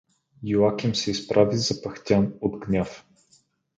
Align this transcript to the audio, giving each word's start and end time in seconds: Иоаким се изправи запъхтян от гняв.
Иоаким 0.43 0.95
се 0.95 1.11
изправи 1.11 1.57
запъхтян 1.57 2.33
от 2.41 2.59
гняв. 2.59 3.05